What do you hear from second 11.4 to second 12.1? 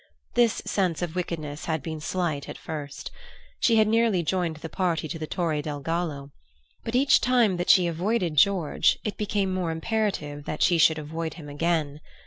again.